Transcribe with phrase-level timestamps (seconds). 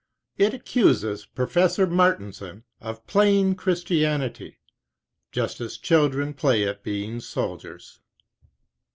[0.35, 4.57] It accuses Professor Martensen of playing 38 Christianity,
[5.31, 7.99] just as children play at being soldiers.